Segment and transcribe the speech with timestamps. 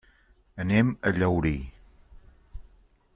[0.63, 1.53] Anem a Llaurí.